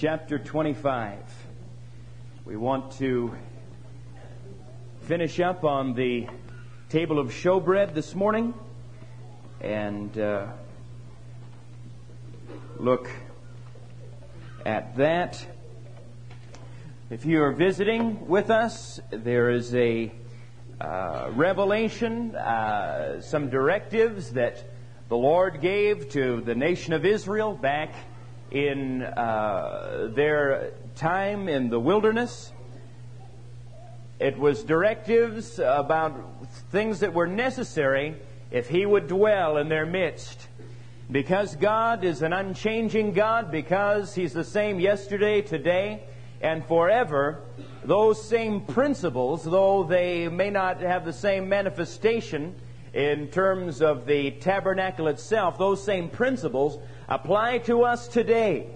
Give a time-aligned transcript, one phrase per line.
[0.00, 1.18] chapter 25.
[2.46, 3.36] We want to
[5.02, 6.26] finish up on the
[6.88, 8.54] table of showbread this morning
[9.60, 10.46] and uh,
[12.78, 13.10] look
[14.64, 15.46] at that.
[17.10, 20.10] If you are visiting with us, there is a
[20.80, 24.64] uh, revelation, uh, some directives that
[25.10, 27.92] the Lord gave to the nation of Israel back
[28.50, 32.52] in uh, their time in the wilderness.
[34.18, 36.14] It was directives about
[36.70, 38.16] things that were necessary
[38.50, 40.48] if He would dwell in their midst.
[41.10, 46.02] Because God is an unchanging God, because He's the same yesterday, today,
[46.40, 47.42] and forever,
[47.84, 52.54] those same principles, though they may not have the same manifestation
[52.92, 58.66] in terms of the tabernacle itself, those same principles apply to us today.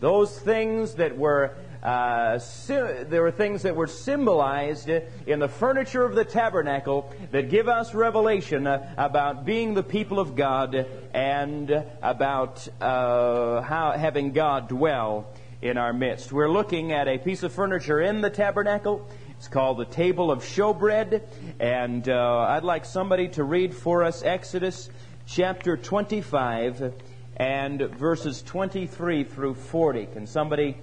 [0.00, 6.14] Those things that were uh, there were things that were symbolized in the furniture of
[6.14, 12.66] the tabernacle that give us revelation uh, about being the people of God and about
[12.80, 15.28] uh, how having God dwell
[15.62, 16.32] in our midst.
[16.32, 19.08] We're looking at a piece of furniture in the tabernacle.
[19.38, 21.22] It's called the table of showbread,
[21.60, 24.90] and uh, I'd like somebody to read for us Exodus
[25.26, 26.92] chapter 25
[27.36, 30.06] and verses 23 through 40.
[30.06, 30.76] Can somebody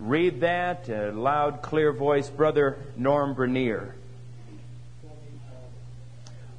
[0.00, 0.88] read that?
[0.88, 2.28] A loud, clear voice.
[2.28, 3.94] Brother Norm Bernier.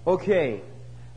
[0.08, 0.62] Okay.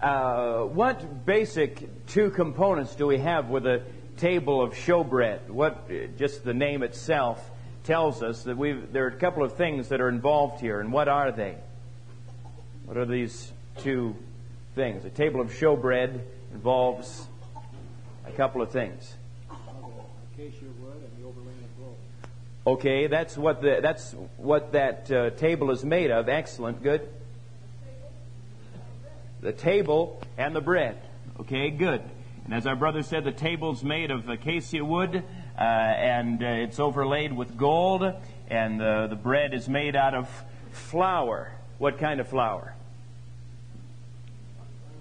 [0.03, 3.83] Uh, what basic two components do we have with a
[4.17, 5.49] table of showbread?
[5.49, 7.53] What, just the name itself
[7.85, 10.93] tells us that we there are a couple of things that are involved here, and
[10.93, 11.57] what are they?
[12.87, 14.17] What are these two
[14.75, 15.05] things?
[15.05, 16.21] A table of showbread
[16.53, 17.27] involves
[18.27, 19.15] a couple of things.
[22.67, 26.29] Okay, that's what the, that's what that uh, table is made of.
[26.29, 27.07] Excellent, good.
[29.43, 30.99] The table and the bread.
[31.41, 32.03] Okay, good.
[32.47, 35.25] And as our brother said, the table's made of acacia wood,
[35.59, 38.03] uh, and uh, it's overlaid with gold,
[38.49, 40.29] and uh, the bread is made out of
[40.73, 41.53] flour.
[41.79, 42.75] What kind of flour?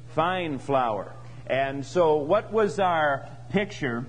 [0.10, 1.12] Fine flour.
[1.48, 4.06] And so, what was our picture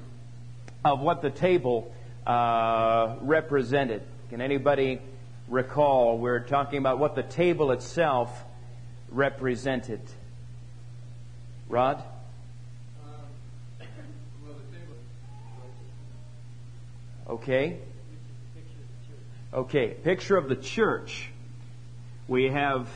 [0.84, 1.93] of what the table
[2.27, 4.03] uh, represented?
[4.31, 5.00] Can anybody
[5.49, 6.19] recall?
[6.19, 8.44] We're talking about what the table itself
[9.11, 10.00] represented.
[11.69, 12.03] Rod?
[17.28, 17.78] Okay.
[19.52, 21.30] Okay, picture of the church.
[22.28, 22.88] We have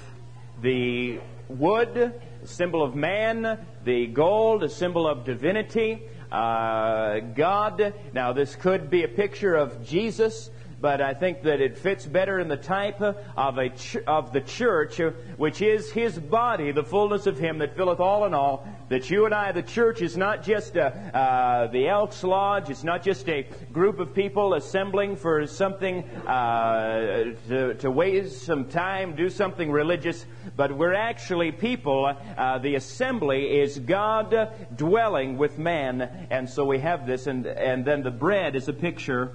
[0.61, 7.95] the wood, symbol of man, the gold, a symbol of divinity, uh, God.
[8.13, 10.51] Now, this could be a picture of Jesus
[10.81, 14.41] but I think that it fits better in the type of, a ch- of the
[14.41, 15.01] church,
[15.37, 18.67] which is His body, the fullness of Him that filleth all in all.
[18.89, 22.85] That you and I, the church, is not just a, uh, the Elks Lodge, it's
[22.85, 29.17] not just a group of people assembling for something uh, to, to waste some time,
[29.17, 30.25] do something religious,
[30.57, 32.17] but we're actually people.
[32.37, 37.85] Uh, the assembly is God dwelling with man, and so we have this, and, and
[37.85, 39.33] then the bread is a picture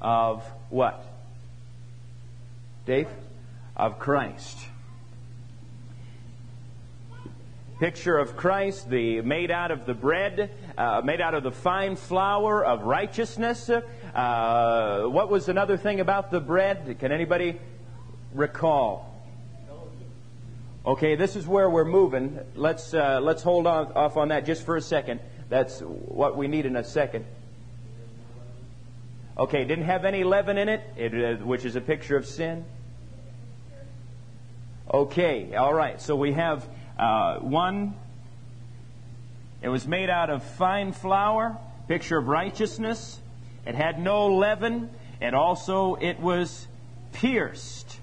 [0.00, 1.04] of what?
[2.86, 3.08] Dave?
[3.76, 4.58] Of Christ.
[7.80, 11.96] Picture of Christ, the made out of the bread, uh, made out of the fine
[11.96, 13.70] flour of righteousness.
[13.70, 16.98] Uh, what was another thing about the bread?
[16.98, 17.58] Can anybody
[18.34, 19.10] recall?
[20.84, 22.38] Okay, this is where we're moving.
[22.54, 25.20] Let's uh, let's hold on, off on that just for a second.
[25.48, 27.24] That's what we need in a second.
[29.38, 32.64] Okay, didn't have any leaven in it, it uh, which is a picture of sin.
[34.92, 36.00] Okay, all right.
[36.00, 36.68] So we have
[36.98, 37.94] uh, one.
[39.62, 41.56] It was made out of fine flour,
[41.86, 43.20] picture of righteousness.
[43.66, 44.90] It had no leaven,
[45.20, 46.66] and also it was
[47.12, 48.00] pierced,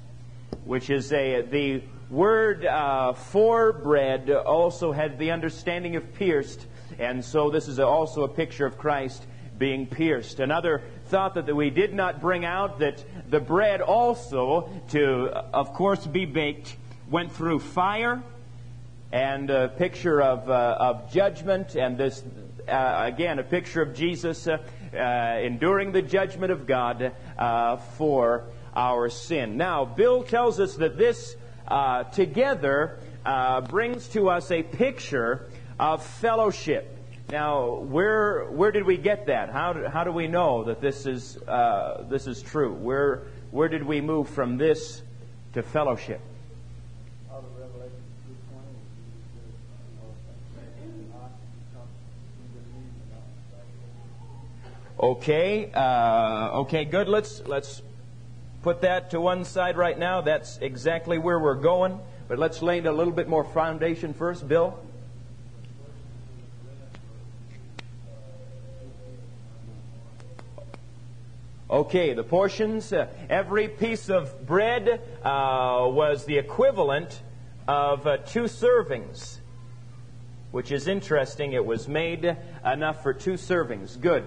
[0.64, 6.66] which is a the word uh, for bread also had the understanding of pierced,
[7.00, 9.26] and so this is also a picture of Christ
[9.58, 10.40] being pierced.
[10.40, 16.06] Another thought that we did not bring out that the bread also, to, of course,
[16.06, 16.76] be baked,
[17.10, 18.22] went through fire
[19.12, 22.24] and a picture of, uh, of judgment, and this,
[22.68, 24.58] uh, again, a picture of Jesus uh,
[24.94, 28.44] uh enduring the judgment of God uh, for
[28.76, 29.58] our sin.
[29.58, 31.36] Now, Bill tells us that this
[31.68, 33.00] uh, together
[33.70, 35.48] brings to us a picture
[35.80, 36.97] of fellowship.
[37.30, 39.50] Now, where where did we get that?
[39.50, 42.74] How do, how do we know that this is uh, this is true?
[42.74, 45.02] Where where did we move from this
[45.52, 46.22] to fellowship?
[55.00, 57.10] Okay, uh, okay, good.
[57.10, 57.82] Let's let's
[58.64, 60.22] put that to one side right now.
[60.22, 62.00] That's exactly where we're going.
[62.30, 64.80] But let's lay a little bit more foundation first, Bill.
[71.70, 77.22] Okay, the portions, uh, every piece of bread uh, was the equivalent
[77.68, 79.40] of uh, two servings,
[80.52, 81.52] which is interesting.
[81.52, 84.00] It was made enough for two servings.
[84.00, 84.24] Good.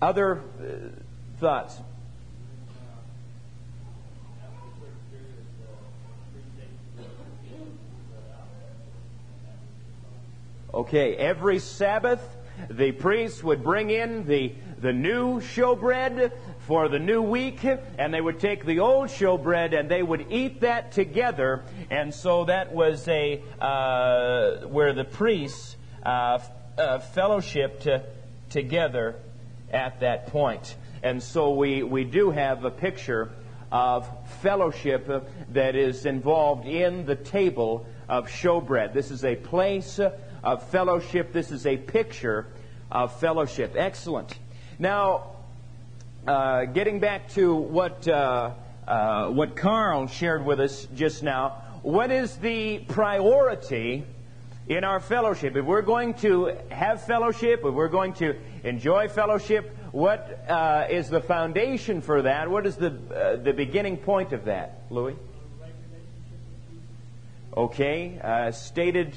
[0.00, 0.88] Other uh,
[1.38, 1.78] thoughts?
[10.72, 12.36] Okay, every Sabbath,
[12.70, 16.30] the priest would bring in the the new showbread
[16.66, 20.60] for the new week, and they would take the old showbread and they would eat
[20.60, 21.64] that together.
[21.90, 26.38] And so that was a uh, where the priests uh,
[26.76, 26.98] uh,
[28.50, 29.16] together
[29.72, 30.76] at that point.
[31.02, 33.30] And so we, we do have a picture
[33.72, 34.06] of
[34.42, 35.08] fellowship
[35.48, 38.92] that is involved in the table of showbread.
[38.92, 39.98] This is a place
[40.42, 41.32] of fellowship.
[41.32, 42.48] This is a picture
[42.92, 43.76] of fellowship.
[43.76, 44.38] Excellent.
[44.78, 45.36] Now,
[46.26, 48.50] uh, getting back to what, uh,
[48.88, 54.04] uh, what Carl shared with us just now, what is the priority
[54.66, 55.54] in our fellowship?
[55.54, 61.08] If we're going to have fellowship, if we're going to enjoy fellowship, what uh, is
[61.08, 62.50] the foundation for that?
[62.50, 65.14] What is the, uh, the beginning point of that, Louis?
[67.56, 69.14] Okay, uh, stated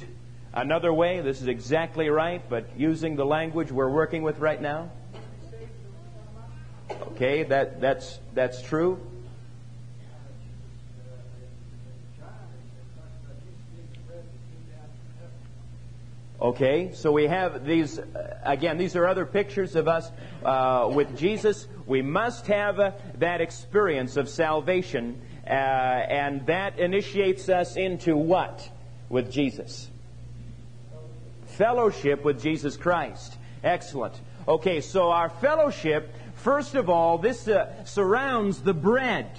[0.54, 4.92] another way, this is exactly right, but using the language we're working with right now.
[6.90, 9.00] Okay, that, that's, that's true.
[16.40, 20.12] Okay, so we have these, uh, again, these are other pictures of us
[20.46, 21.68] uh, with Jesus.
[21.88, 28.70] We must have uh, that experience of salvation, uh, and that initiates us into what
[29.10, 29.90] with Jesus?
[31.48, 33.36] Fellowship with Jesus Christ.
[33.64, 34.14] Excellent.
[34.48, 39.30] Okay, so our fellowship First of all, this uh, surrounds the bread.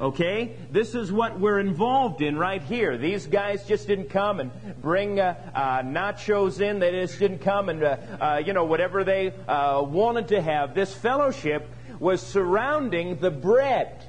[0.00, 0.56] Okay?
[0.70, 2.98] This is what we're involved in right here.
[2.98, 4.50] These guys just didn't come and
[4.82, 6.78] bring uh, uh, nachos in.
[6.78, 10.74] They just didn't come and, uh, uh you know, whatever they uh, wanted to have.
[10.74, 11.68] This fellowship
[11.98, 14.04] was surrounding the bread.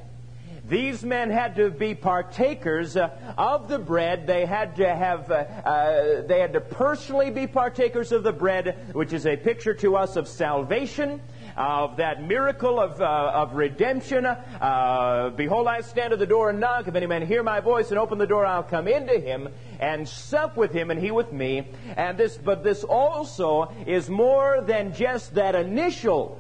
[0.68, 4.28] These men had to be partakers uh, of the bread.
[4.28, 9.26] They had to have, they had to personally be partakers of the bread, which is
[9.26, 11.22] a picture to us of salvation
[11.58, 14.26] of that miracle of, uh, of redemption.
[14.26, 16.88] Uh, Behold, I stand at the door and knock.
[16.88, 19.50] If any man hear my voice and open the door, I'll come into him
[19.80, 21.68] and sup with him and he with me.
[21.96, 26.40] And this, but this also is more than just that initial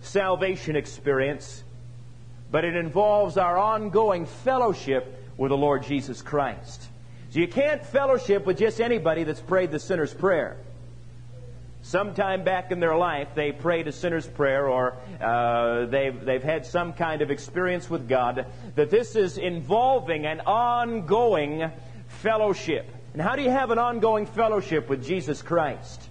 [0.00, 1.64] salvation experience,
[2.50, 6.88] but it involves our ongoing fellowship with the Lord Jesus Christ.
[7.30, 10.56] So you can't fellowship with just anybody that's prayed the sinner's prayer
[11.82, 16.64] sometime back in their life they prayed a sinner's prayer or uh, they've, they've had
[16.64, 18.46] some kind of experience with God,
[18.76, 21.70] that this is involving an ongoing
[22.08, 22.88] fellowship.
[23.12, 26.08] And how do you have an ongoing fellowship with Jesus Christ?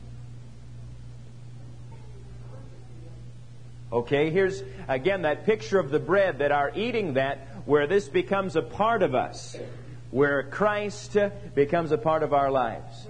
[3.92, 8.56] Okay, here's again that picture of the bread that are eating that, where this becomes
[8.56, 9.58] a part of us,
[10.12, 11.18] where Christ
[11.56, 13.08] becomes a part of our lives.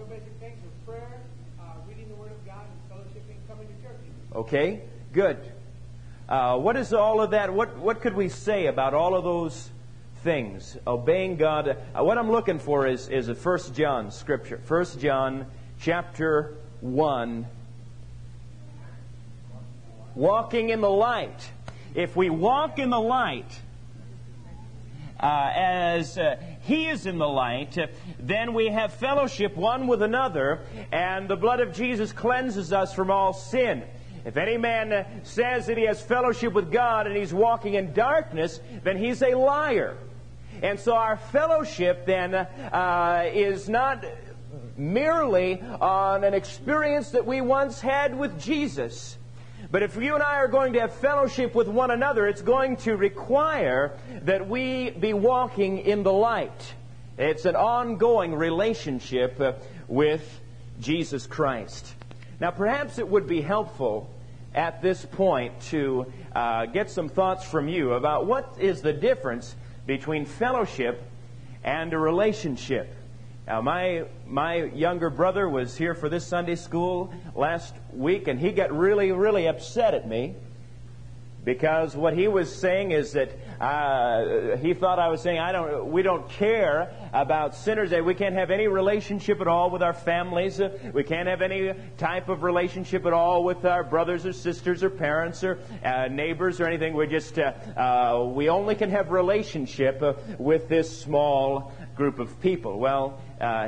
[4.33, 4.79] Okay,
[5.11, 5.37] good.
[6.29, 7.53] Uh, what is all of that?
[7.53, 9.69] What, what could we say about all of those
[10.23, 10.77] things?
[10.87, 11.67] Obeying God.
[11.67, 14.61] Uh, what I'm looking for is, is a 1 John scripture.
[14.65, 15.47] 1 John
[15.81, 17.45] chapter 1.
[20.15, 21.51] Walking in the light.
[21.93, 23.59] If we walk in the light,
[25.19, 27.77] uh, as uh, He is in the light,
[28.17, 33.11] then we have fellowship one with another, and the blood of Jesus cleanses us from
[33.11, 33.83] all sin.
[34.25, 38.59] If any man says that he has fellowship with God and he's walking in darkness,
[38.83, 39.97] then he's a liar.
[40.61, 44.05] And so our fellowship then uh, is not
[44.77, 49.17] merely on an experience that we once had with Jesus.
[49.71, 52.77] But if you and I are going to have fellowship with one another, it's going
[52.77, 56.73] to require that we be walking in the light.
[57.17, 59.53] It's an ongoing relationship uh,
[59.87, 60.41] with
[60.79, 61.93] Jesus Christ.
[62.41, 64.09] Now, perhaps it would be helpful
[64.55, 69.55] at this point to uh, get some thoughts from you about what is the difference
[69.85, 71.03] between fellowship
[71.63, 72.95] and a relationship.
[73.45, 78.51] Now, my, my younger brother was here for this Sunday school last week, and he
[78.51, 80.33] got really, really upset at me
[81.45, 85.91] because what he was saying is that uh, he thought I was saying I don't,
[85.91, 87.91] we don't care about sinners.
[87.91, 90.59] That we can't have any relationship at all with our families.
[90.59, 94.83] Uh, we can't have any type of relationship at all with our brothers or sisters
[94.83, 96.93] or parents or uh, neighbors or anything.
[96.93, 102.39] We just uh, uh, we only can have relationship uh, with this small group of
[102.41, 102.79] people.
[102.79, 103.19] Well,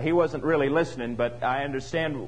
[0.02, 2.28] he wasn't really listening, but I understand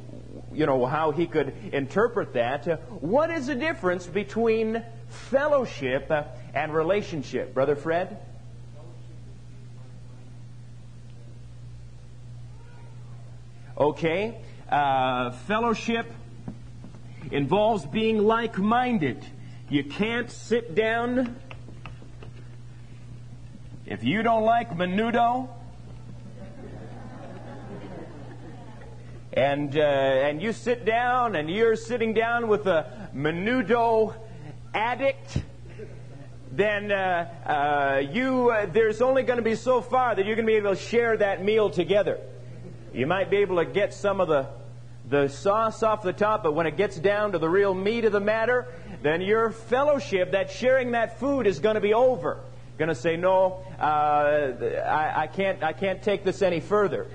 [0.56, 2.68] you know, how he could interpret that.
[2.68, 7.54] Uh, what is the difference between fellowship uh, and relationship?
[7.54, 8.18] Brother Fred?
[13.78, 14.38] Okay.
[14.70, 16.10] Uh, fellowship
[17.30, 19.26] involves being like minded.
[19.70, 21.36] You can't sit down.
[23.86, 25.50] If you don't like menudo,
[29.34, 34.16] and uh, and you sit down and you're sitting down with a menudo
[34.74, 35.38] addict
[36.52, 40.46] then uh, uh, you uh, there's only going to be so far that you're going
[40.46, 42.18] to be able to share that meal together
[42.96, 44.48] you might be able to get some of the
[45.08, 48.12] the sauce off the top but when it gets down to the real meat of
[48.12, 48.68] the matter
[49.04, 52.40] then your fellowship that sharing that food is going to be over
[52.80, 57.08] going to say no uh, I, I can't i can't take this any further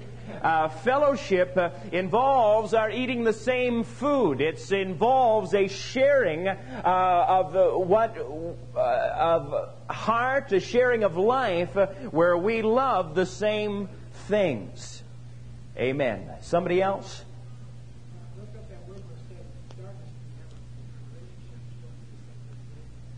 [0.42, 4.40] uh, fellowship uh, involves our eating the same food.
[4.40, 8.16] It involves a sharing uh, of uh, what
[8.76, 13.88] uh, of heart, a sharing of life, uh, where we love the same
[14.28, 15.02] things.
[15.80, 16.30] Amen.
[16.42, 17.24] Somebody else.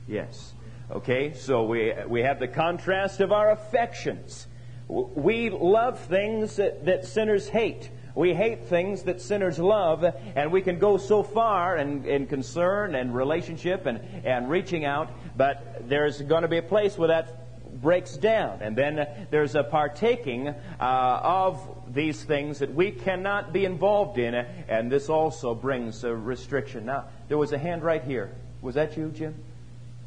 [0.07, 0.55] Yes.
[0.89, 4.47] Okay, so we, we have the contrast of our affections.
[4.87, 7.91] We love things that, that sinners hate.
[8.15, 10.05] We hate things that sinners love,
[10.37, 15.11] and we can go so far in, in concern and relationship and, and reaching out,
[15.37, 17.42] but there's going to be a place where that
[17.83, 18.63] breaks down.
[18.63, 21.59] And then there's a partaking uh, of
[21.93, 26.87] these things that we cannot be involved in, and this also brings a restriction.
[26.87, 28.31] Now, there was a hand right here.
[28.63, 29.35] Was that you, Jim?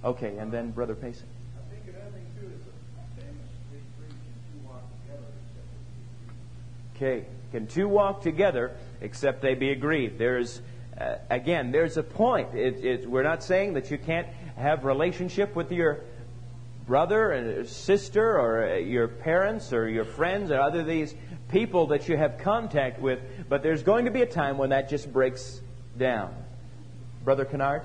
[0.04, 1.28] Okay, and then Brother Payson.
[6.96, 7.26] Okay.
[7.52, 10.18] Can two walk together except they be agreed?
[10.18, 10.62] There's,
[11.00, 12.54] uh, again, there's a point.
[12.54, 16.02] It, it, we're not saying that you can't have relationship with your
[16.88, 21.16] brother and sister or uh, your parents or your friends or other these
[21.50, 24.90] people that you have contact with, but there's going to be a time when that
[24.90, 25.62] just breaks
[25.98, 26.34] down.
[27.24, 27.84] Brother Kennard?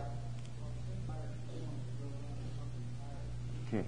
[3.68, 3.84] Okay.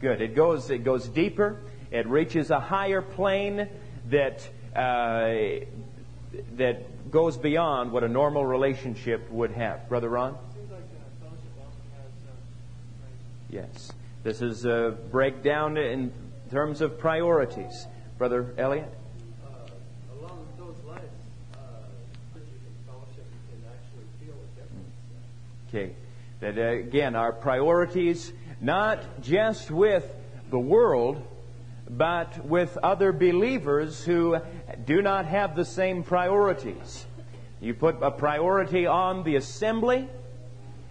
[0.00, 0.20] Good.
[0.20, 1.60] It goes it goes deeper.
[1.90, 3.68] It reaches a higher plane
[4.08, 5.64] that uh,
[6.56, 9.88] that goes beyond what a normal relationship would have.
[9.88, 10.36] Brother Ron?
[13.50, 13.92] Yes.
[14.22, 16.12] This is a breakdown in
[16.50, 17.86] terms of priorities.
[18.18, 18.92] Brother Elliot?
[25.68, 25.94] Okay.
[26.40, 30.04] That uh, again, our priorities, not just with
[30.50, 31.22] the world,
[31.88, 34.36] but with other believers who
[34.84, 37.06] do not have the same priorities.
[37.60, 40.08] You put a priority on the assembly,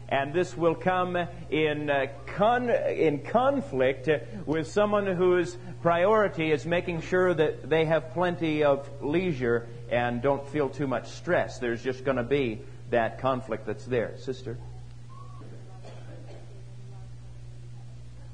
[0.09, 1.15] and this will come
[1.51, 4.09] in, uh, con- in conflict
[4.45, 10.45] with someone whose priority is making sure that they have plenty of leisure and don't
[10.49, 11.59] feel too much stress.
[11.59, 14.17] There's just going to be that conflict that's there.
[14.17, 14.57] Sister?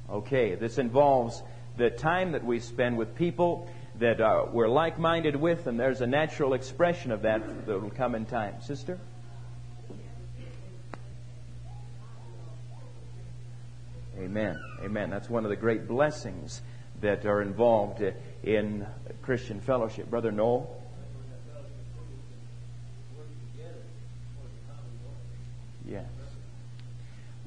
[0.09, 1.43] Okay, this involves
[1.75, 6.01] the time that we spend with people that uh, we're like minded with, and there's
[6.01, 8.61] a natural expression of that that will come in time.
[8.61, 8.97] Sister?
[14.35, 14.59] Amen.
[14.83, 15.09] Amen.
[15.11, 16.61] That's one of the great blessings
[16.99, 18.03] that are involved
[18.43, 18.85] in
[19.21, 20.09] Christian fellowship.
[20.09, 20.69] Brother Noel?
[25.87, 26.03] Yes.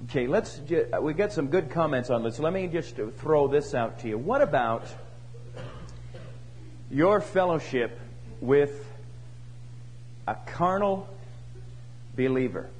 [0.04, 0.62] Okay, let's.
[0.70, 2.38] Uh, we got some good comments on this.
[2.38, 4.16] Let me just throw this out to you.
[4.16, 4.86] What about
[6.90, 8.00] your fellowship
[8.40, 8.82] with
[10.26, 11.06] a carnal
[12.16, 12.70] believer?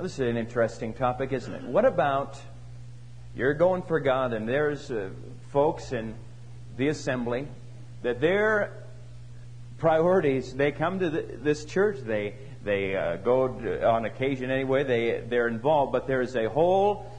[0.00, 1.64] This is an interesting topic, isn't it?
[1.64, 2.40] What about
[3.34, 5.10] you're going for God, and there's uh,
[5.50, 6.14] folks in
[6.76, 7.48] the assembly
[8.04, 8.84] that their
[9.78, 14.84] priorities, they come to the, this church, they they uh, go to, on occasion anyway,
[14.84, 17.10] they, they're involved, but there's a whole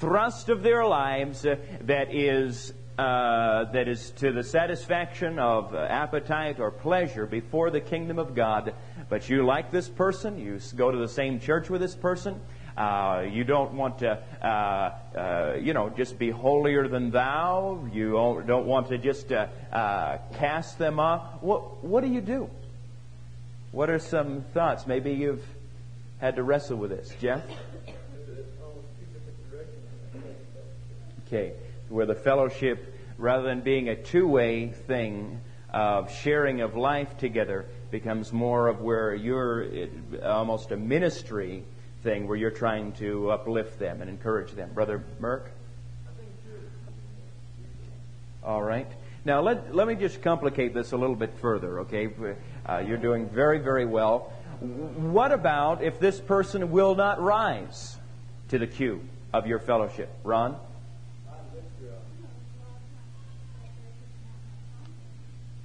[0.00, 5.86] thrust of their lives uh, that is uh, that is to the satisfaction of uh,
[5.88, 8.74] appetite or pleasure before the kingdom of God.
[9.08, 12.40] But you like this person, you go to the same church with this person.
[12.76, 14.46] Uh, you don't want to, uh,
[15.18, 17.88] uh, you know, just be holier than thou.
[17.92, 21.42] You don't want to just uh, cast them off.
[21.42, 22.48] What, what do you do?
[23.72, 24.86] What are some thoughts?
[24.86, 25.44] Maybe you've
[26.20, 27.12] had to wrestle with this.
[27.20, 27.42] Jeff?
[31.26, 31.54] Okay.
[31.88, 37.66] Where the fellowship, rather than being a two way thing of sharing of life together,
[37.90, 39.66] becomes more of where you're
[40.24, 41.64] almost a ministry
[42.02, 44.70] thing where you're trying to uplift them and encourage them.
[44.72, 45.48] Brother Merck?
[48.44, 48.90] All right.
[49.24, 52.08] Now, let, let me just complicate this a little bit further, okay?
[52.66, 54.32] Uh, you're doing very, very well.
[54.60, 57.96] What about if this person will not rise
[58.48, 59.00] to the cue
[59.32, 60.08] of your fellowship?
[60.24, 60.56] Ron?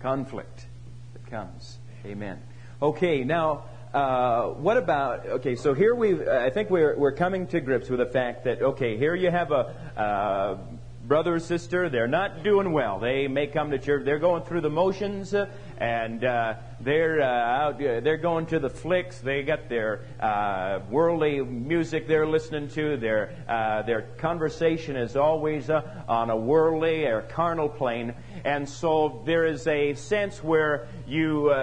[0.01, 0.65] Conflict
[1.13, 1.77] that comes.
[2.05, 2.41] Amen.
[2.81, 7.61] Okay, now, uh, what about, okay, so here we, I think we're, we're coming to
[7.61, 10.57] grips with the fact that, okay, here you have a, uh,
[11.05, 12.99] brother or sister, they're not doing well.
[12.99, 17.25] They may come to church, they're going through the motions, uh, and uh, they're uh,
[17.25, 19.19] out, uh, they're going to the flicks.
[19.19, 22.97] They got their uh, worldly music they're listening to.
[22.97, 28.13] Their uh, their conversation is always on a worldly or carnal plane,
[28.45, 31.53] and so there is a sense where you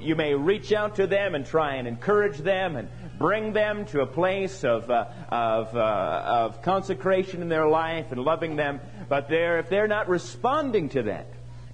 [0.00, 4.00] you may reach out to them and try and encourage them and bring them to
[4.00, 8.80] a place of, of, of consecration in their life and loving them.
[9.08, 11.26] But they're, if they're not responding to that,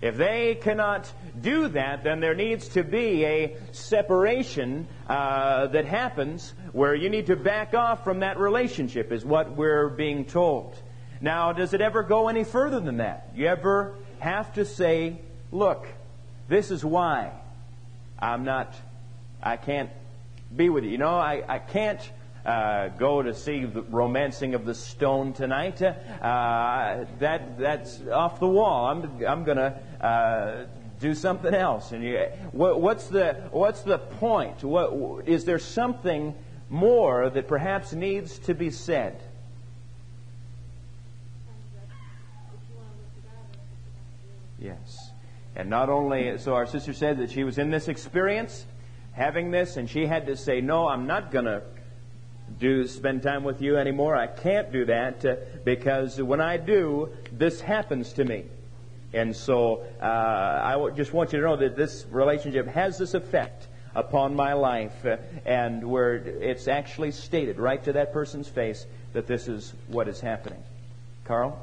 [0.02, 1.10] if they cannot
[1.40, 7.26] do that, then there needs to be a separation uh, that happens where you need
[7.26, 10.76] to back off from that relationship, is what we're being told.
[11.20, 13.30] Now, does it ever go any further than that?
[13.36, 15.20] You ever have to say,
[15.52, 15.86] look,
[16.48, 17.30] this is why
[18.18, 18.74] I'm not,
[19.40, 19.90] I can't
[20.54, 20.90] be with you.
[20.90, 22.00] You know, I, I can't
[22.44, 25.80] uh, go to see the romancing of the stone tonight.
[25.80, 28.86] Uh, that that's off the wall.
[28.86, 31.92] I'm I'm gonna do something else.
[31.92, 32.18] And you,
[32.52, 34.64] what, what's the what's the point?
[34.64, 36.34] What is there something
[36.70, 39.20] more that perhaps needs to be said?
[44.58, 45.10] Yes.
[45.56, 48.64] And not only, so our sister said that she was in this experience,
[49.12, 51.62] having this, and she had to say, No, I'm not going to
[52.58, 54.16] do spend time with you anymore.
[54.16, 58.44] I can't do that uh, because when I do, this happens to me.
[59.12, 63.66] And so uh, I just want you to know that this relationship has this effect
[63.94, 69.26] upon my life, uh, and where it's actually stated right to that person's face that
[69.26, 70.62] this is what is happening.
[71.24, 71.58] Carl?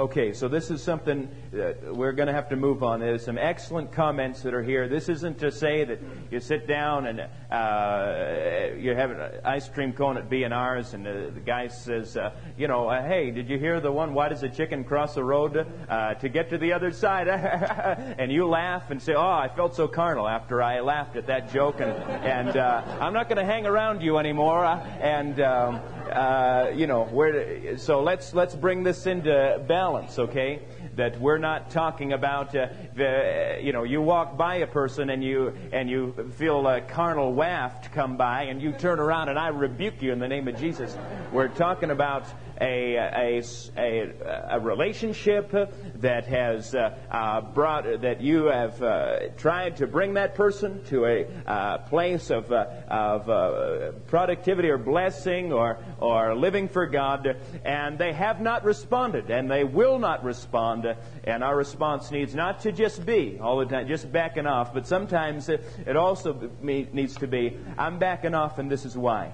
[0.00, 3.00] Okay, so this is something we're going to have to move on.
[3.00, 4.86] There's some excellent comments that are here.
[4.86, 5.98] This isn't to say that
[6.30, 11.32] you sit down and uh, you have an ice cream cone at B&R's and the,
[11.34, 14.44] the guy says, uh, you know, uh, hey, did you hear the one, why does
[14.44, 17.26] a chicken cross the road uh, to get to the other side?
[18.18, 21.52] and you laugh and say, oh, I felt so carnal after I laughed at that
[21.52, 24.64] joke and, and uh, I'm not going to hang around you anymore.
[24.64, 25.80] and, um,
[26.10, 30.62] uh, you know, where, so let's, let's bring this into balance, okay?
[30.96, 35.22] That we're not talking about, uh, the, you know, you walk by a person and
[35.22, 39.48] you, and you feel a carnal waft come by and you turn around and I
[39.48, 40.96] rebuke you in the name of Jesus.
[41.32, 42.26] We're talking about
[42.60, 43.42] a, a,
[43.76, 45.50] a, a relationship
[45.96, 51.06] that has uh, uh, brought, that you have uh, tried to bring that person to
[51.06, 58.40] a place of, of productivity or blessing or, or living for God, and they have
[58.40, 60.86] not responded, and they will not respond.
[61.24, 64.86] And our response needs not to just be all the time, just backing off, but
[64.86, 69.32] sometimes it, it also needs to be, I'm backing off, and this is why.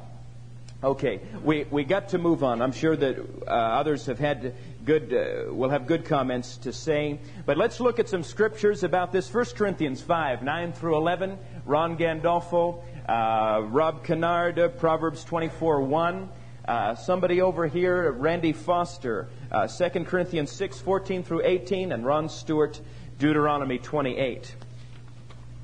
[0.85, 2.61] Okay, we, we got to move on.
[2.61, 7.21] I'm sure that uh, others have had good, uh, will have good comments to say.
[7.47, 9.33] But let's look at some scriptures about this.
[9.33, 11.39] 1 Corinthians 5, 9 through 11.
[11.65, 16.29] Ron Gandolfo, uh, Rob Kennard, Proverbs 24, 1.
[16.69, 22.29] Uh, somebody over here, Randy Foster, uh, 2 Corinthians 6, 14 through 18, and Ron
[22.29, 22.79] Stewart,
[23.19, 24.55] Deuteronomy 28.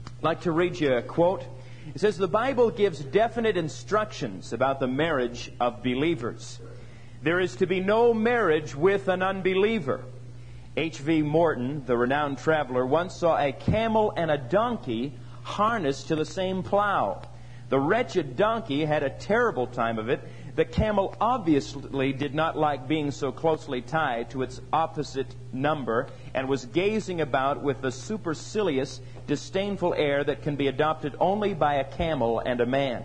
[0.06, 1.44] I'd like to read you a quote.
[1.94, 6.61] It says, The Bible gives definite instructions about the marriage of believers.
[7.22, 10.03] There is to be no marriage with an unbeliever.
[10.76, 11.22] H.V.
[11.22, 16.62] Morton, the renowned traveler, once saw a camel and a donkey harnessed to the same
[16.62, 17.22] plow.
[17.70, 20.20] The wretched donkey had a terrible time of it.
[20.61, 26.51] The camel obviously did not like being so closely tied to its opposite number and
[26.51, 31.85] was gazing about with the supercilious, disdainful air that can be adopted only by a
[31.85, 33.05] camel and a man.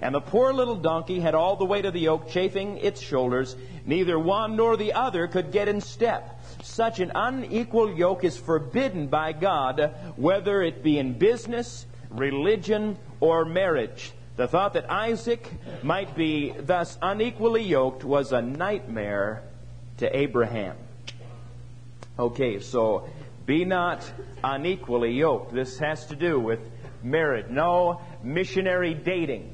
[0.00, 3.54] And the poor little donkey had all the weight of the yoke chafing its shoulders.
[3.86, 6.40] Neither one nor the other could get in step.
[6.64, 13.44] Such an unequal yoke is forbidden by God, whether it be in business, religion, or
[13.44, 14.12] marriage.
[14.36, 15.50] The thought that Isaac
[15.82, 19.42] might be thus unequally yoked was a nightmare
[19.98, 20.76] to Abraham.
[22.18, 23.08] Okay, so
[23.44, 24.10] be not
[24.42, 25.52] unequally yoked.
[25.52, 26.60] This has to do with
[27.02, 27.50] marriage.
[27.50, 29.52] No missionary dating.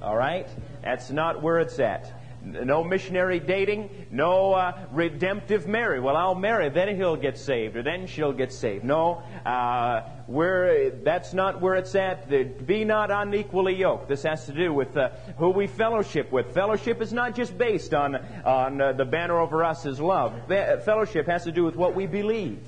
[0.00, 0.46] All right?
[0.82, 2.12] That's not where it's at.
[2.52, 6.02] No missionary dating, no uh, redemptive marriage.
[6.02, 8.84] Well, I'll marry, then he'll get saved, or then she'll get saved.
[8.84, 12.28] No, uh, where that's not where it's at.
[12.66, 14.08] Be not unequally yoked.
[14.08, 16.54] This has to do with uh, who we fellowship with.
[16.54, 20.48] Fellowship is not just based on on uh, the banner over us is love.
[20.48, 22.60] Be- fellowship has to do with what we believe.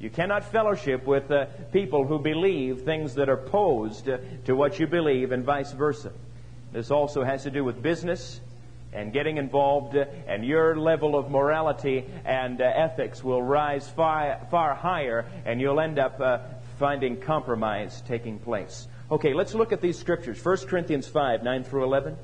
[0.00, 4.08] You cannot fellowship with uh, people who believe things that are opposed
[4.44, 6.12] to what you believe, and vice versa.
[6.72, 8.40] This also has to do with business
[8.98, 14.74] and getting involved, and your level of morality and uh, ethics will rise far, far
[14.74, 16.38] higher, and you'll end up uh,
[16.78, 18.88] finding compromise taking place.
[19.10, 20.44] Okay, let's look at these scriptures.
[20.44, 22.16] 1 Corinthians 5, 9 through 11.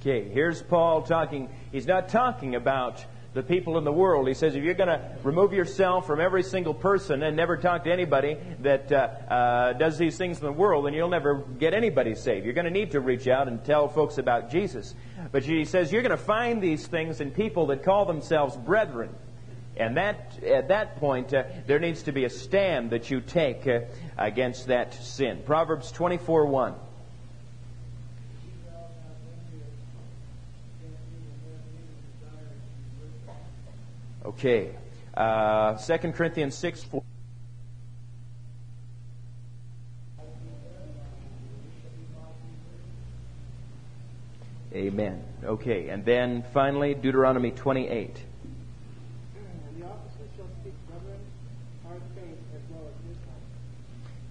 [0.00, 1.48] Okay, here's Paul talking.
[1.70, 4.28] He's not talking about the people in the world.
[4.28, 7.84] He says if you're going to remove yourself from every single person and never talk
[7.84, 8.96] to anybody that uh,
[9.32, 12.44] uh, does these things in the world, then you'll never get anybody saved.
[12.44, 14.94] You're going to need to reach out and tell folks about Jesus.
[15.30, 19.10] But he says you're going to find these things in people that call themselves brethren.
[19.74, 23.66] And that, at that point, uh, there needs to be a stand that you take
[23.66, 23.80] uh,
[24.18, 25.42] against that sin.
[25.46, 26.74] Proverbs 24 1.
[34.42, 34.74] Okay.
[35.14, 37.02] Uh, 2 Corinthians 6 4.
[44.74, 45.22] Amen.
[45.44, 45.90] Okay.
[45.90, 48.16] And then finally, Deuteronomy 28.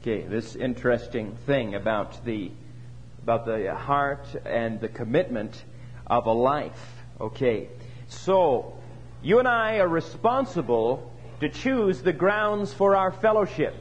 [0.01, 2.51] Okay, this interesting thing about the
[3.23, 5.63] about the heart and the commitment
[6.07, 6.97] of a life.
[7.21, 7.69] Okay,
[8.09, 8.80] so
[9.23, 13.75] you and I are responsible to choose the grounds for our fellowship.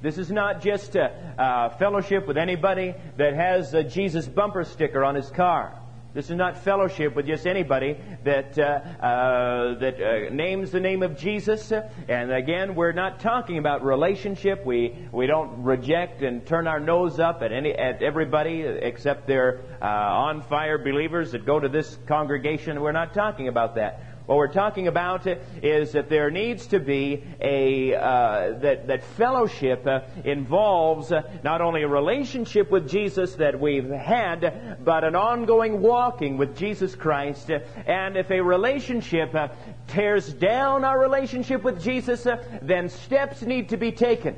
[0.00, 5.14] This is not just a, fellowship with anybody that has a Jesus bumper sticker on
[5.14, 5.80] his car.
[6.14, 11.02] This is not fellowship with just anybody that uh, uh, that uh, names the name
[11.02, 11.72] of Jesus.
[11.72, 14.64] And again, we're not talking about relationship.
[14.64, 19.62] We we don't reject and turn our nose up at any at everybody except they're
[19.82, 22.80] uh, on fire believers that go to this congregation.
[22.80, 24.13] We're not talking about that.
[24.26, 25.26] What we're talking about
[25.62, 31.82] is that there needs to be a uh, that that fellowship uh, involves not only
[31.82, 37.50] a relationship with Jesus that we've had, but an ongoing walking with Jesus Christ.
[37.86, 39.48] And if a relationship uh,
[39.88, 44.36] tears down our relationship with Jesus, uh, then steps need to be taken.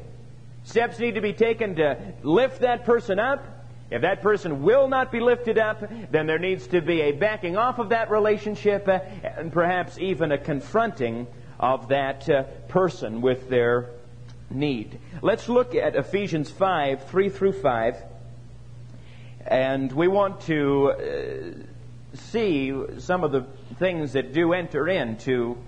[0.65, 3.56] Steps need to be taken to lift that person up
[3.91, 7.57] if that person will not be lifted up, then there needs to be a backing
[7.57, 11.27] off of that relationship uh, and perhaps even a confronting
[11.61, 13.91] of that uh, person with their
[14.51, 14.99] need.
[15.23, 17.97] Let's look at Ephesians 5 3 through 5.
[19.47, 23.47] And we want to uh, see some of the
[23.79, 25.59] things that do enter into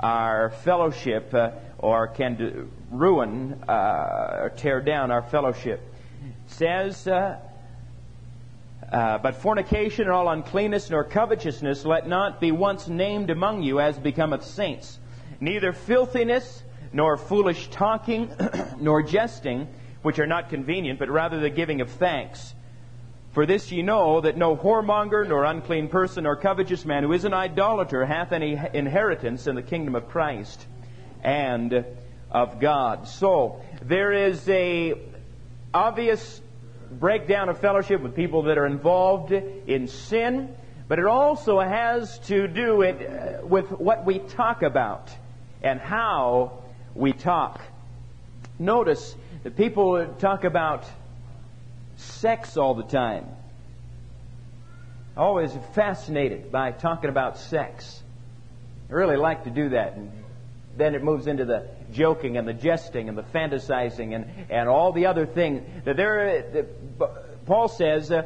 [0.00, 1.32] our fellowship
[1.78, 5.80] or can ruin or tear down our fellowship.
[6.24, 7.06] It says,
[8.92, 13.80] uh, but fornication and all uncleanness nor covetousness let not be once named among you
[13.80, 14.98] as becometh saints.
[15.40, 18.32] Neither filthiness nor foolish talking
[18.80, 19.68] nor jesting,
[20.02, 22.54] which are not convenient, but rather the giving of thanks.
[23.32, 27.24] For this ye know that no whoremonger, nor unclean person, nor covetous man who is
[27.24, 30.66] an idolater hath any inheritance in the kingdom of Christ
[31.22, 31.84] and
[32.30, 33.06] of God.
[33.06, 34.94] So there is a
[35.74, 36.40] obvious
[36.90, 40.54] breakdown of fellowship with people that are involved in sin,
[40.88, 45.10] but it also has to do it uh, with what we talk about
[45.62, 46.62] and how
[46.94, 47.60] we talk.
[48.58, 50.84] Notice that people talk about
[51.96, 53.26] sex all the time.
[55.16, 58.02] Always fascinated by talking about sex.
[58.88, 59.94] I really like to do that.
[59.94, 60.12] And
[60.76, 64.92] then it moves into the joking and the jesting and the fantasizing and, and all
[64.92, 65.62] the other things.
[65.84, 68.24] That there, that Paul says, uh,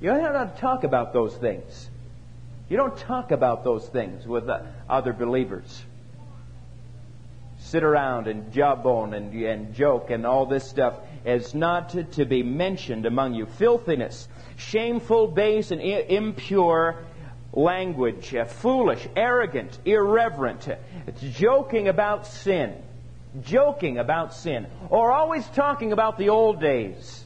[0.00, 1.90] you don't have to talk about those things.
[2.68, 5.82] You don't talk about those things with uh, other believers.
[7.58, 12.24] Sit around and jawbone and, and joke and all this stuff is not to, to
[12.24, 13.46] be mentioned among you.
[13.46, 17.04] Filthiness, shameful, base, and I- impure
[17.52, 20.68] language, uh, foolish, arrogant, irreverent,
[21.06, 22.74] it's joking about sin,
[23.42, 27.24] joking about sin, or always talking about the old days.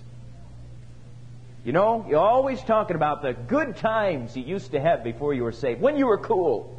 [1.64, 5.44] You know, you're always talking about the good times you used to have before you
[5.44, 6.78] were saved, when you were cool.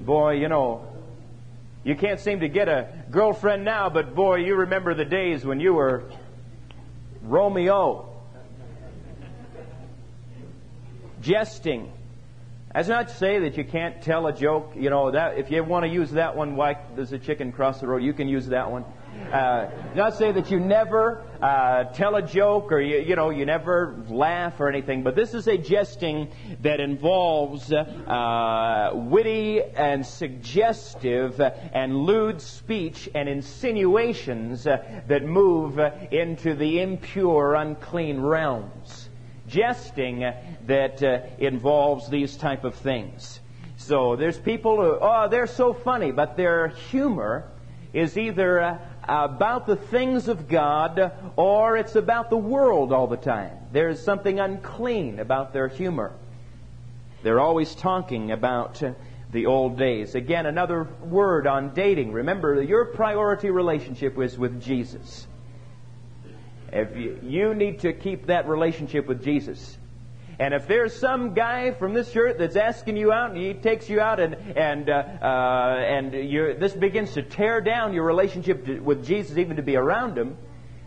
[0.00, 0.86] Boy, you know,
[1.84, 5.58] you can't seem to get a girlfriend now, but boy, you remember the days when
[5.58, 6.04] you were
[7.22, 8.08] Romeo.
[11.20, 11.92] Jesting.
[12.74, 14.72] That's not to say that you can't tell a joke.
[14.74, 17.80] You know, that if you want to use that one, why does a chicken cross
[17.80, 18.02] the road?
[18.02, 18.84] You can use that one.
[19.30, 23.44] Uh, not say that you never uh, tell a joke or you, you know you
[23.44, 31.40] never laugh or anything, but this is a jesting that involves uh, witty and suggestive
[31.40, 35.78] and lewd speech and insinuations uh, that move
[36.10, 39.10] into the impure, unclean realms.
[39.52, 40.20] Jesting
[40.66, 43.40] that uh, involves these type of things.
[43.76, 47.44] So there's people who, oh, they're so funny, but their humor
[47.92, 53.16] is either uh, about the things of God or it's about the world all the
[53.16, 53.52] time.
[53.72, 56.12] There's something unclean about their humor.
[57.22, 58.92] They're always talking about uh,
[59.32, 60.14] the old days.
[60.14, 62.12] Again, another word on dating.
[62.12, 65.26] Remember, your priority relationship is with Jesus.
[66.72, 69.76] If you, you need to keep that relationship with Jesus.
[70.38, 73.88] And if there's some guy from this church that's asking you out, and he takes
[73.90, 76.12] you out, and and uh, uh, and
[76.60, 80.36] this begins to tear down your relationship to, with Jesus, even to be around him,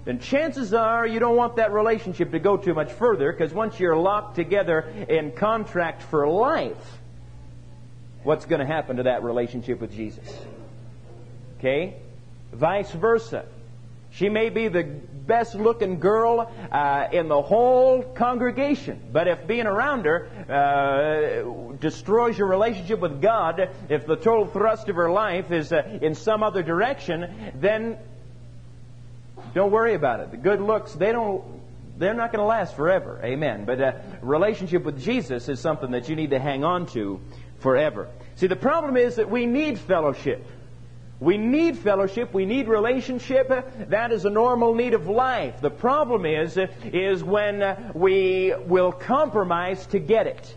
[0.03, 3.79] then chances are you don't want that relationship to go too much further, because once
[3.79, 6.97] you're locked together in contract for life,
[8.23, 10.27] what's going to happen to that relationship with Jesus?
[11.59, 11.95] Okay,
[12.51, 13.45] vice versa.
[14.15, 19.01] She may be the best looking girl uh, in the whole congregation.
[19.11, 24.87] But if being around her uh, destroys your relationship with God, if the total thrust
[24.87, 27.97] of her life is uh, in some other direction, then
[29.53, 30.31] don't worry about it.
[30.31, 31.43] The good looks, they don't.
[31.97, 33.21] They're not going to last forever.
[33.23, 33.63] Amen.
[33.63, 37.21] But a uh, relationship with Jesus is something that you need to hang on to
[37.59, 38.09] forever.
[38.35, 40.45] See, the problem is that we need fellowship.
[41.19, 42.33] We need fellowship.
[42.33, 43.47] We need relationship.
[43.89, 45.61] That is a normal need of life.
[45.61, 50.55] The problem is, is when we will compromise to get it.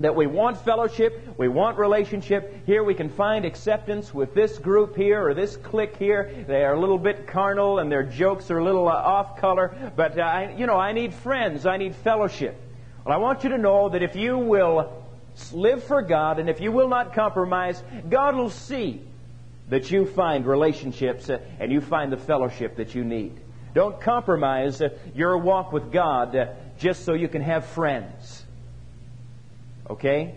[0.00, 2.66] That we want fellowship, we want relationship.
[2.66, 6.44] Here we can find acceptance with this group here or this clique here.
[6.48, 9.92] They are a little bit carnal and their jokes are a little uh, off color.
[9.94, 11.64] But uh, I, you know, I need friends.
[11.64, 12.60] I need fellowship.
[13.04, 15.04] Well, I want you to know that if you will
[15.52, 19.00] live for God and if you will not compromise, God will see
[19.68, 23.40] that you find relationships uh, and you find the fellowship that you need.
[23.74, 26.46] Don't compromise uh, your walk with God uh,
[26.78, 28.44] just so you can have friends.
[29.88, 30.34] Okay?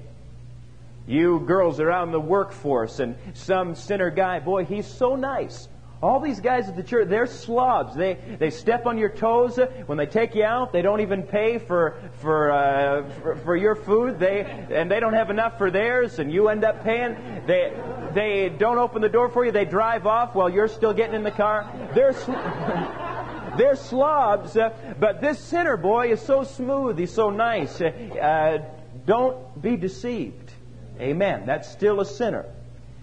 [1.06, 5.68] You girls are out in the workforce and some sinner guy, boy, he's so nice.
[6.02, 7.96] All these guys at the church, they're slobs.
[7.96, 9.60] They, they step on your toes.
[9.88, 13.76] When they take you out, they don't even pay for, for, uh, for, for, your
[13.76, 14.20] food.
[14.20, 17.16] They, and they don't have enough for theirs, and you end up paying.
[17.48, 17.74] They,
[18.14, 19.52] they don't open the door for you.
[19.52, 21.72] They drive off while you're still getting in the car.
[21.96, 22.14] They're,
[23.58, 24.56] they're slobs.
[24.56, 27.00] Uh, but this sinner boy is so smooth.
[27.00, 27.82] He's so nice.
[27.82, 28.60] Uh,
[29.08, 30.52] don't be deceived.
[31.00, 31.48] Amen.
[31.48, 32.46] That's still a sinner.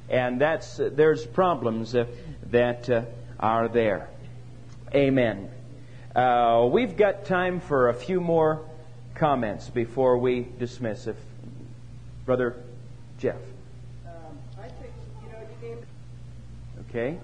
[0.09, 2.04] And that's, there's problems uh,
[2.54, 3.02] that uh,
[3.40, 4.08] are there.
[4.94, 5.50] Amen.
[6.14, 8.64] Uh, we've got time for a few more
[9.16, 11.08] comments before we dismiss.
[11.08, 11.16] If
[12.24, 12.54] Brother
[13.18, 13.40] Jeff.
[14.06, 14.12] Um,
[14.56, 15.86] I think, you know, you came.
[16.88, 17.18] Okay.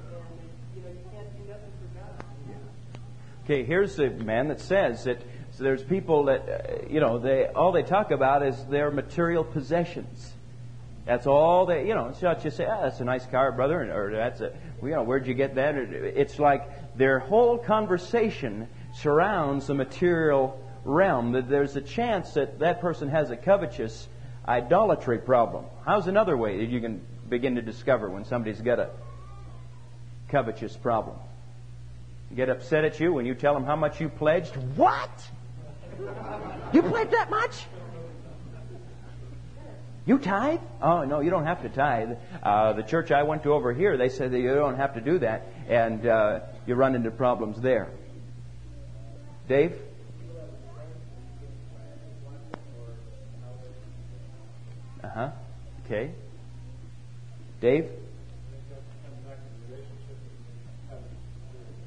[3.45, 7.47] Okay, here's the man that says that so there's people that, uh, you know, they
[7.47, 10.33] all they talk about is their material possessions.
[11.11, 13.81] That's all they, you know, it's not just say, ah, that's a nice car, brother,
[13.93, 15.75] or that's a, you know, where'd you get that?
[15.75, 21.33] It's like their whole conversation surrounds the material realm.
[21.33, 24.07] That there's a chance that that person has a covetous
[24.47, 25.65] idolatry problem.
[25.85, 28.91] How's another way that you can begin to discover when somebody's got a
[30.29, 31.17] covetous problem?
[32.37, 34.55] Get upset at you when you tell them how much you pledged.
[34.77, 35.11] What?
[36.73, 37.65] You pledged that much?
[40.07, 40.61] You tithe?
[40.81, 42.17] Oh, no, you don't have to tithe.
[42.43, 45.01] Uh, the church I went to over here, they said that you don't have to
[45.01, 47.89] do that, and uh, you run into problems there.
[49.49, 49.75] Dave?
[55.03, 55.31] Uh huh.
[55.85, 56.13] Okay.
[57.61, 57.91] Dave?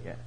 [0.05, 0.17] Yes.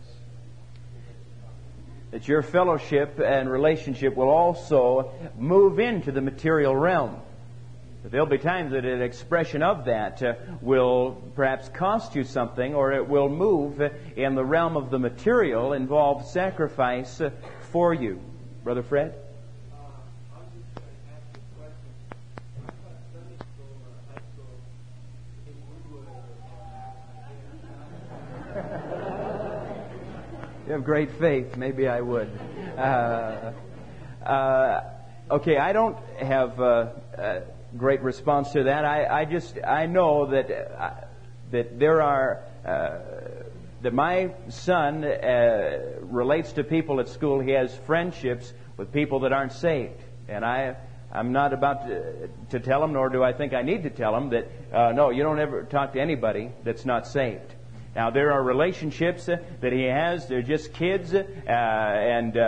[2.11, 7.21] That your fellowship and relationship will also move into the material realm.
[8.11, 12.93] There'll be times that an expression of that uh, will perhaps cost you something, or
[12.93, 13.81] it will move
[14.17, 17.31] in the realm of the material, involve sacrifice uh,
[17.73, 18.21] for you.
[18.63, 19.15] Brother Fred?
[30.67, 31.57] You have great faith.
[31.57, 32.29] Maybe I would.
[32.77, 33.53] Uh,
[34.25, 34.81] uh,
[35.31, 37.43] okay, I don't have uh, a
[37.77, 38.85] great response to that.
[38.85, 40.91] I, I just I know that uh,
[41.51, 42.99] that there are uh,
[43.83, 47.41] that my son uh, relates to people at school.
[47.41, 50.77] He has friendships with people that aren't saved, and I.
[51.13, 54.15] I'm not about to, to tell him, nor do I think I need to tell
[54.15, 57.55] him that no, you don't ever talk to anybody that's not saved.
[57.97, 60.29] Now there are relationships uh, that he has.
[60.29, 62.41] They're just kids, uh, and uh,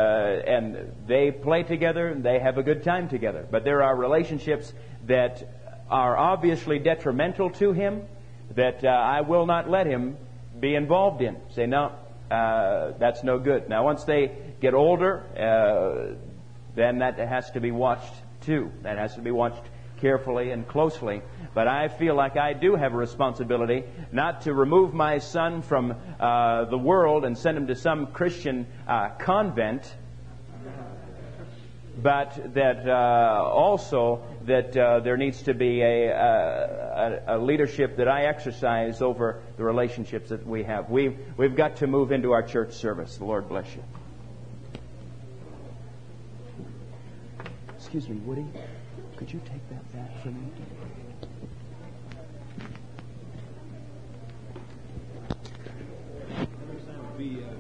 [0.47, 2.14] and they play together.
[2.14, 3.49] They have a good time together.
[3.51, 4.75] But there are relationships
[5.09, 5.42] that
[5.90, 8.03] are obviously detrimental to him
[8.55, 10.16] that uh, I will not let him
[10.59, 11.37] be involved in.
[11.51, 11.92] Say no,
[12.31, 13.68] uh, that's no good.
[13.68, 16.14] Now once they get older, uh,
[16.75, 18.71] then that has to be watched too.
[18.83, 19.64] That has to be watched
[20.01, 21.23] carefully and closely.
[21.55, 25.94] But I feel like I do have a responsibility not to remove my son from
[26.21, 29.92] uh, the world and send him to some Christian uh, convent,
[32.02, 38.08] but that uh, also that uh, there needs to be a, a, a, leadership that
[38.08, 40.90] I exercise over the relationships that we have.
[40.90, 43.16] We've, we've got to move into our church service.
[43.16, 43.82] The Lord bless you.
[47.76, 48.46] Excuse me, Woody,
[49.16, 50.48] could you take that back for me?
[57.16, 57.58] Be, uh...